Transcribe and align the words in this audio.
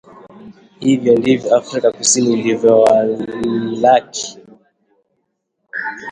Hivyo 0.83 1.11
ndivyo 1.19 1.47
Afrika 1.59 1.87
Kusini 1.97 2.33
ilivyowalaki 2.33 4.27